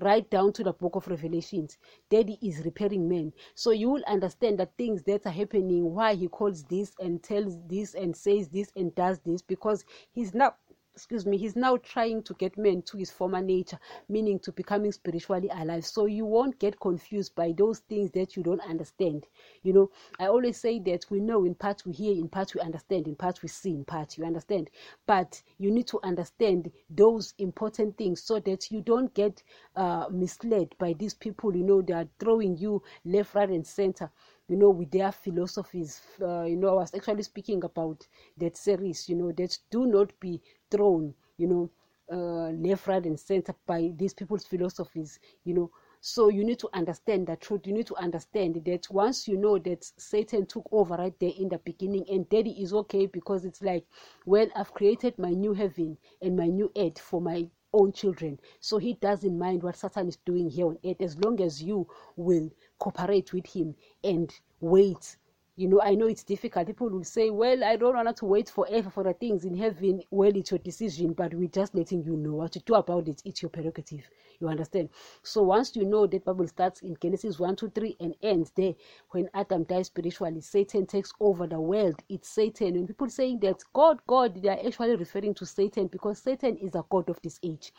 right 0.00 0.28
down 0.30 0.52
to 0.54 0.64
the 0.64 0.72
book 0.72 0.96
of 0.96 1.08
revelations. 1.08 1.78
Daddy 2.10 2.38
is 2.42 2.64
repairing 2.64 3.08
men. 3.08 3.32
So 3.54 3.70
you 3.70 3.90
will 3.90 4.04
understand 4.06 4.58
the 4.58 4.66
things 4.78 5.02
that 5.04 5.26
are 5.26 5.30
happening 5.30 5.94
why 5.94 6.14
he 6.14 6.28
calls 6.28 6.62
this 6.64 6.92
and 7.00 7.22
tells 7.22 7.58
this 7.66 7.94
and 7.94 8.16
says 8.16 8.48
this 8.48 8.70
and 8.76 8.94
does 8.94 9.20
this 9.20 9.42
because 9.42 9.84
he's 10.12 10.34
not 10.34 10.56
excuse 10.94 11.24
me 11.24 11.36
he's 11.38 11.56
now 11.56 11.76
trying 11.78 12.22
to 12.22 12.34
get 12.34 12.56
men 12.58 12.82
to 12.82 12.96
his 12.96 13.10
former 13.10 13.40
nature 13.40 13.78
meaning 14.08 14.38
to 14.38 14.52
becoming 14.52 14.92
spiritually 14.92 15.48
alive. 15.52 15.84
So 15.84 16.06
you 16.06 16.26
won't 16.26 16.58
get 16.58 16.78
confused 16.80 17.34
by 17.34 17.52
those 17.56 17.78
things 17.80 18.10
that 18.12 18.36
you 18.36 18.42
don't 18.42 18.60
understand. 18.60 19.26
You 19.62 19.72
know 19.72 19.90
i 20.18 20.26
always 20.26 20.58
say 20.58 20.78
that 20.80 21.06
we 21.10 21.20
know 21.20 21.44
in 21.44 21.54
part 21.54 21.84
we 21.86 21.92
hear 21.92 22.12
in 22.14 22.28
part 22.28 22.54
we 22.54 22.60
understand 22.60 23.08
in 23.08 23.16
part 23.16 23.42
we 23.42 23.48
see 23.48 23.70
in 23.70 23.84
part 23.84 24.18
you 24.18 24.24
understand. 24.24 24.70
But 25.06 25.42
you 25.58 25.70
need 25.70 25.86
to 25.88 26.00
understand 26.02 26.70
those 26.90 27.34
important 27.38 27.96
things 27.96 28.22
so 28.22 28.38
that 28.40 28.70
you 28.70 28.82
don't 28.82 29.12
get 29.14 29.42
uh, 29.76 30.06
misled 30.10 30.74
by 30.78 30.92
these 30.94 31.14
people 31.14 31.56
you 31.56 31.64
know 31.64 31.82
they 31.82 31.94
are 31.94 32.08
throwing 32.18 32.56
you 32.56 32.82
left 33.04 33.34
right 33.34 33.48
and 33.48 33.66
center 33.66 34.10
you 34.52 34.58
know, 34.58 34.68
with 34.68 34.90
their 34.90 35.10
philosophies. 35.10 36.02
Uh, 36.20 36.42
you 36.42 36.56
know, 36.56 36.68
I 36.68 36.74
was 36.74 36.94
actually 36.94 37.22
speaking 37.22 37.64
about 37.64 38.06
that 38.36 38.54
series, 38.58 39.08
you 39.08 39.16
know, 39.16 39.32
that 39.32 39.56
do 39.70 39.86
not 39.86 40.12
be 40.20 40.42
thrown, 40.70 41.14
you 41.38 41.46
know, 41.48 41.70
uh, 42.12 42.50
left, 42.50 42.86
right, 42.86 43.02
and 43.06 43.18
center 43.18 43.54
by 43.66 43.92
these 43.96 44.12
people's 44.12 44.44
philosophies, 44.44 45.18
you 45.44 45.54
know. 45.54 45.70
So 46.02 46.28
you 46.28 46.44
need 46.44 46.58
to 46.58 46.68
understand 46.74 47.28
the 47.28 47.36
truth. 47.36 47.66
You 47.66 47.72
need 47.72 47.86
to 47.86 47.96
understand 47.96 48.62
that 48.66 48.90
once 48.90 49.26
you 49.26 49.38
know 49.38 49.58
that 49.60 49.90
Satan 49.96 50.44
took 50.44 50.68
over 50.70 50.96
right 50.96 51.18
there 51.18 51.32
in 51.38 51.48
the 51.48 51.58
beginning, 51.58 52.04
and 52.10 52.28
Daddy 52.28 52.62
is 52.62 52.74
okay 52.74 53.06
because 53.06 53.46
it's 53.46 53.62
like, 53.62 53.86
well, 54.26 54.48
I've 54.54 54.74
created 54.74 55.18
my 55.18 55.30
new 55.30 55.54
heaven 55.54 55.96
and 56.20 56.36
my 56.36 56.48
new 56.48 56.70
earth 56.76 56.98
for 56.98 57.22
my 57.22 57.48
own 57.72 57.92
children. 57.92 58.38
So 58.60 58.78
he 58.78 58.94
doesn't 58.94 59.38
mind 59.38 59.62
what 59.62 59.76
Satan 59.76 60.08
is 60.08 60.16
doing 60.24 60.50
here 60.50 60.66
on 60.66 60.78
earth 60.84 61.00
as 61.00 61.16
long 61.18 61.40
as 61.40 61.62
you 61.62 61.86
will 62.16 62.50
cooperate 62.78 63.32
with 63.32 63.46
him 63.46 63.74
and 64.02 64.32
wait 64.60 65.16
you 65.54 65.68
know 65.68 65.82
i 65.82 65.94
know 65.94 66.06
it's 66.06 66.24
difficult. 66.24 66.66
People 66.66 66.88
will 66.88 67.04
say 67.04 67.28
well 67.28 67.62
i 67.62 67.76
don't 67.76 67.94
want 67.94 68.16
to 68.16 68.24
wait 68.24 68.48
forever 68.48 68.88
for 68.88 69.04
the 69.04 69.12
things 69.12 69.44
in 69.44 69.54
heaven. 69.54 70.02
Well 70.10 70.34
it's 70.34 70.50
your 70.50 70.58
decision 70.58 71.12
but 71.12 71.34
we're 71.34 71.48
just 71.48 71.74
letting 71.74 72.02
you 72.04 72.16
know 72.16 72.32
what 72.32 72.52
to 72.52 72.60
do 72.60 72.74
about 72.74 73.06
it. 73.08 73.20
It's 73.26 73.42
your 73.42 73.50
prerogative. 73.50 74.08
You 74.40 74.48
understand? 74.48 74.88
So 75.22 75.42
once 75.42 75.76
you 75.76 75.84
know 75.84 76.06
that 76.06 76.24
bible 76.24 76.48
starts 76.48 76.80
in 76.80 76.96
genesis 77.02 77.38
1 77.38 77.56
2 77.56 77.68
3 77.68 77.96
and 78.00 78.14
ends 78.22 78.50
there 78.56 78.74
when 79.10 79.28
adam 79.34 79.64
dies 79.64 79.88
spiritually 79.88 80.40
satan 80.40 80.86
takes 80.86 81.12
over 81.20 81.46
the 81.46 81.60
world. 81.60 82.02
It's 82.08 82.30
satan. 82.30 82.76
And 82.76 82.86
people 82.86 83.10
saying 83.10 83.40
that 83.40 83.62
god 83.74 84.00
god 84.06 84.42
they 84.42 84.48
are 84.48 84.66
actually 84.66 84.96
referring 84.96 85.34
to 85.34 85.44
satan 85.44 85.88
because 85.88 86.18
satan 86.18 86.56
is 86.56 86.74
a 86.74 86.84
god 86.88 87.10
of 87.10 87.20
this 87.20 87.38
age. 87.42 87.74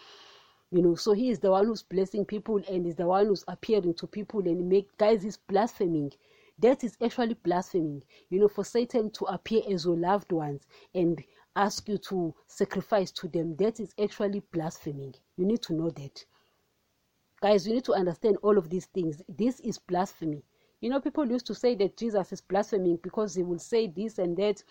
You 0.70 0.84
know 0.84 0.94
so 0.94 1.14
he 1.14 1.32
is 1.32 1.40
the 1.40 1.50
one 1.50 1.66
who's 1.66 1.82
blessing 1.82 2.24
people 2.24 2.62
and 2.70 2.86
is 2.86 2.96
the 2.96 3.08
one 3.08 3.26
who's 3.26 3.44
appearing 3.48 3.96
to 3.96 4.06
people 4.06 4.42
and 4.42 4.70
make 4.70 4.96
guys 4.98 5.24
he's 5.24 5.38
blaspheming 5.38 6.12
that 6.60 6.84
is 6.84 6.96
actually 7.04 7.34
blaspheming 7.34 8.02
you 8.30 8.40
know 8.40 8.48
for 8.48 8.64
satan 8.64 9.10
to 9.12 9.26
appear 9.26 9.62
as 9.70 9.86
your 9.86 9.98
loved 9.98 10.32
ones 10.32 10.66
and 10.94 11.24
ask 11.56 11.88
you 11.88 11.98
to 11.98 12.34
sacrifice 12.48 13.12
to 13.12 13.28
them. 13.28 13.56
That 13.58 13.80
is 13.80 13.94
actually 14.02 14.42
blaspheming. 14.52 15.14
You 15.38 15.46
need 15.46 15.62
to 15.64 15.74
know 15.74 15.90
that. 15.92 16.26
Guys 17.42 17.68
you 17.68 17.74
need 17.76 17.84
to 17.86 17.94
understand 17.94 18.38
all 18.42 18.58
of 18.58 18.70
these 18.70 18.86
things. 18.88 19.22
This 19.28 19.60
is 19.60 19.78
blasphemy. 19.78 20.44
You 20.82 20.90
know 20.90 21.00
people 21.00 21.30
used 21.30 21.46
to 21.48 21.56
say 21.56 21.76
that 21.76 21.96
jesus 21.96 22.34
is 22.34 22.42
blaspheming 22.42 23.00
because 23.02 23.36
he 23.36 23.44
will 23.44 23.60
say 23.60 23.88
this 23.88 24.18
and 24.18 24.36
that 24.36 24.62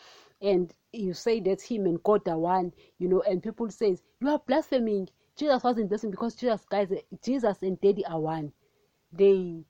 and 0.43 0.71
you 0.93 1.15
say 1.15 1.41
that 1.41 1.63
him 1.63 1.87
and 1.87 2.03
god 2.03 2.29
are 2.29 2.39
one 2.39 2.71
you 2.99 3.09
know 3.09 3.23
and 3.23 3.43
people 3.43 3.71
says 3.71 4.03
you 4.21 4.29
are 4.29 4.41
blaspheming. 4.47 5.09
Jesus 5.35 5.65
wasn't 5.65 5.89
blessing 5.89 6.11
because 6.11 6.35
Jesus, 6.35 6.67
guys, 6.71 6.93
Jesus 7.25 7.57
and 7.63 7.81
Daddy 7.81 8.05
are 8.05 8.21
one. 8.21 8.53
They 9.11 9.65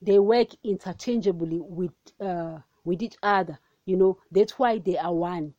they 0.00 0.18
work 0.18 0.48
interchangeably 0.64 1.60
with 1.60 1.92
uh, 2.20 2.58
with 2.84 3.02
each 3.02 3.16
other. 3.22 3.58
You 3.84 3.96
know 3.96 4.18
that's 4.30 4.58
why 4.58 4.78
they 4.78 4.96
are 4.96 5.14
one. 5.14 5.54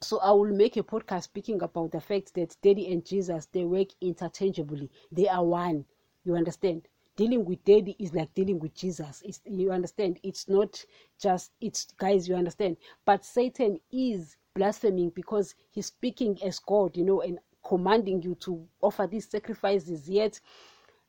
So 0.00 0.18
I 0.18 0.32
will 0.32 0.54
make 0.54 0.76
a 0.76 0.82
podcast 0.82 1.24
speaking 1.24 1.62
about 1.62 1.92
the 1.92 2.00
fact 2.00 2.34
that 2.34 2.56
Daddy 2.62 2.92
and 2.92 3.04
Jesus 3.04 3.46
they 3.46 3.64
work 3.64 3.88
interchangeably. 4.00 4.90
They 5.10 5.28
are 5.28 5.44
one. 5.44 5.86
You 6.24 6.36
understand? 6.36 6.88
Dealing 7.16 7.44
with 7.44 7.64
Daddy 7.64 7.96
is 7.98 8.12
like 8.12 8.34
dealing 8.34 8.58
with 8.58 8.74
Jesus. 8.74 9.22
It's, 9.24 9.40
you 9.46 9.70
understand? 9.70 10.18
It's 10.22 10.48
not 10.48 10.84
just 11.20 11.52
it's 11.60 11.86
guys. 11.96 12.28
You 12.28 12.34
understand? 12.34 12.76
But 13.06 13.24
Satan 13.24 13.80
is 13.92 14.36
blaspheming 14.54 15.10
because 15.10 15.54
he's 15.70 15.86
speaking 15.86 16.38
as 16.44 16.58
God. 16.58 16.96
You 16.96 17.04
know, 17.04 17.20
and 17.22 17.38
commanding 17.64 18.20
you 18.22 18.34
to 18.34 18.66
offer 18.82 19.06
these 19.06 19.28
sacrifices, 19.28 20.08
yet 20.08 20.38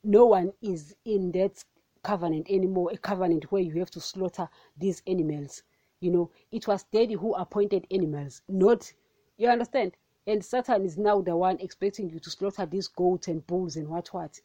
no 0.04 0.28
one 0.28 0.54
is 0.62 0.96
in 1.04 1.32
that 1.34 1.64
covenant 2.06 2.48
anymore, 2.50 2.92
a 2.94 2.98
covenant 2.98 3.52
where 3.52 3.62
you 3.62 3.80
have 3.80 3.92
to 3.92 4.00
slaughter 4.00 4.48
these 4.78 5.02
animals. 5.08 5.64
You 6.00 6.12
know, 6.12 6.32
it 6.52 6.68
was 6.68 6.84
daddy 6.94 7.16
who 7.16 7.34
appointed 7.34 7.88
animals, 7.90 8.42
not 8.48 8.94
you 9.38 9.50
understand? 9.50 9.98
And 10.28 10.44
Satan 10.44 10.86
is 10.86 10.98
now 10.98 11.22
the 11.22 11.36
one 11.36 11.60
expecting 11.60 12.10
you 12.10 12.20
to 12.20 12.30
slaughter 12.30 12.66
these 12.66 12.88
goats 12.88 13.28
and 13.28 13.46
bulls 13.46 13.76
and 13.76 13.90
what 13.90 14.14
what. 14.14 14.40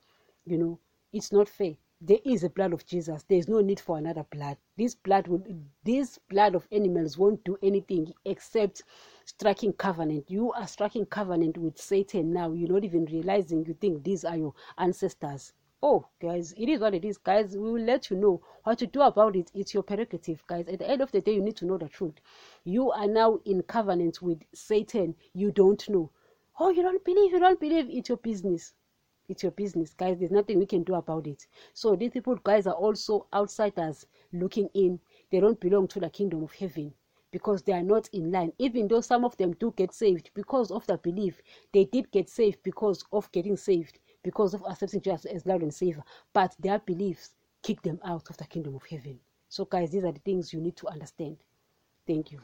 You 0.45 0.59
know, 0.59 0.81
it's 1.13 1.31
not 1.33 1.49
fair. 1.49 1.77
There 2.01 2.19
is 2.25 2.43
a 2.43 2.51
blood 2.51 2.73
of 2.73 2.87
Jesus. 2.87 3.23
There 3.25 3.39
is 3.39 3.49
no 3.49 3.61
need 3.61 3.79
for 3.79 3.99
another 3.99 4.25
blood. 4.25 4.57
This 4.77 4.95
blood 4.95 5.29
will 5.29 5.45
this 5.85 6.19
blood 6.29 6.55
of 6.55 6.67
animals 6.73 7.19
won't 7.19 7.45
do 7.45 7.57
anything 7.63 8.13
except 8.25 8.83
striking 9.25 9.75
covenant. 9.75 10.31
You 10.31 10.53
are 10.53 10.67
striking 10.67 11.07
covenant 11.07 11.57
with 11.57 11.79
Satan 11.79 12.33
now. 12.33 12.53
You're 12.53 12.73
not 12.73 12.85
even 12.85 13.05
realizing 13.05 13.65
you 13.65 13.75
think 13.75 14.03
these 14.03 14.25
are 14.25 14.37
your 14.37 14.55
ancestors. 14.77 15.53
Oh, 15.83 16.07
guys, 16.21 16.53
it 16.59 16.69
is 16.69 16.81
what 16.81 16.95
it 16.95 17.05
is, 17.07 17.17
guys. 17.17 17.57
We 17.57 17.73
will 17.73 17.83
let 17.83 18.11
you 18.11 18.17
know 18.17 18.43
what 18.65 18.79
to 18.79 18.87
do 18.87 19.01
about 19.01 19.35
it. 19.35 19.51
It's 19.55 19.73
your 19.73 19.83
prerogative, 19.83 20.47
guys. 20.47 20.69
At 20.69 20.79
the 20.79 20.89
end 20.89 21.01
of 21.01 21.11
the 21.11 21.23
day, 21.23 21.35
you 21.35 21.41
need 21.41 21.57
to 21.57 21.67
know 21.67 21.79
the 21.79 21.89
truth. 21.89 22.15
You 22.65 22.91
are 22.91 23.07
now 23.07 23.41
in 23.47 23.63
covenant 23.63 24.21
with 24.21 24.43
Satan. 24.53 25.15
You 25.33 25.51
don't 25.51 25.89
know. 25.89 26.11
Oh, 26.59 26.69
you 26.69 26.83
don't 26.83 27.03
believe, 27.05 27.33
you 27.33 27.41
don't 27.41 27.59
believe. 27.59 27.89
It's 27.89 28.11
your 28.11 28.19
business. 28.19 28.75
It's 29.29 29.43
your 29.43 29.53
business, 29.53 29.95
guys. 29.95 30.19
There's 30.19 30.31
nothing 30.31 30.59
we 30.59 30.67
can 30.67 30.83
do 30.83 30.97
about 30.97 31.27
it. 31.27 31.47
So 31.73 31.97
these 31.97 32.11
people, 32.11 32.37
guys, 32.37 32.67
are 32.67 32.75
also 32.75 33.27
outsiders 33.33 34.07
looking 34.35 34.69
in. 34.75 35.01
They 35.31 35.41
don't 35.41 35.61
belong 35.61 35.89
to 35.89 36.01
the 36.01 36.11
kingdom 36.11 36.43
of 36.43 36.53
heaven 36.53 36.93
because 37.31 37.63
they 37.63 37.73
are 37.73 37.83
not 37.83 38.09
in 38.13 38.31
line. 38.33 38.53
Even 38.59 38.89
though 38.89 39.01
some 39.01 39.25
of 39.25 39.37
them 39.37 39.53
do 39.55 39.73
get 39.77 39.95
saved 39.95 40.31
because 40.35 40.71
of 40.71 40.87
the 40.87 40.99
belief, 40.99 41.41
they 41.73 41.85
did 41.85 42.11
get 42.11 42.29
saved 42.29 42.59
because 42.63 43.05
of 43.13 43.31
getting 43.33 43.57
saved, 43.57 43.99
because 44.25 44.55
of 44.55 44.63
accepting 44.69 45.01
Jesus 45.01 45.27
as 45.27 45.47
Lord 45.47 45.63
and 45.63 45.75
Savior. 45.75 46.05
But 46.33 46.55
their 46.59 46.81
beliefs 46.81 47.35
kick 47.63 47.83
them 47.83 48.01
out 48.05 48.31
of 48.31 48.37
the 48.39 48.47
kingdom 48.47 48.77
of 48.77 48.85
heaven. 48.87 49.21
So, 49.49 49.65
guys, 49.67 49.91
these 49.91 50.05
are 50.05 50.13
the 50.13 50.21
things 50.21 50.53
you 50.53 50.61
need 50.61 50.77
to 50.79 50.89
understand. 50.89 51.39
Thank 52.07 52.33
you. 52.33 52.41